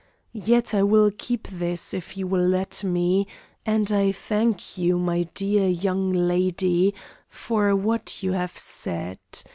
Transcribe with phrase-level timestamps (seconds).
[0.33, 3.27] Yet I will keep this, if you will let me,
[3.67, 6.95] and I thank you, my dear young lady,
[7.27, 9.19] for what you have said.